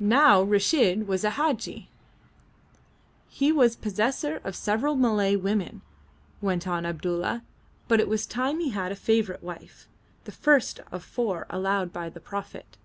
[0.00, 1.90] Now Reshid was a Hadji.
[3.28, 5.82] He was possessor of several Malay women,
[6.40, 7.42] went on Abdulla,
[7.86, 9.86] but it was time he had a favourite wife,
[10.24, 12.78] the first of the four allowed by the Prophet.